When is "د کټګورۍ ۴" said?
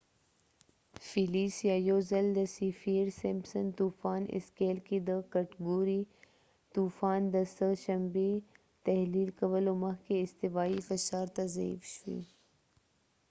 5.07-6.09